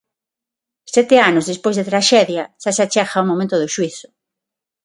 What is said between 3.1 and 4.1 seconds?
o momento do xuízo.